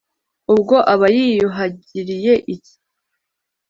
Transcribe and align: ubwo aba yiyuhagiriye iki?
ubwo 0.53 0.75
aba 0.93 1.07
yiyuhagiriye 1.15 2.33
iki? 2.53 2.75